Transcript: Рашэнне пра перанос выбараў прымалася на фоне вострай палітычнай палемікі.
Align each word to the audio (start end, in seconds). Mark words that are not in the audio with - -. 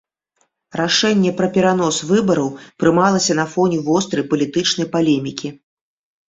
Рашэнне 0.79 1.33
пра 1.41 1.49
перанос 1.57 1.99
выбараў 2.11 2.47
прымалася 2.85 3.37
на 3.41 3.45
фоне 3.53 3.77
вострай 3.91 4.25
палітычнай 4.33 4.87
палемікі. 4.97 5.53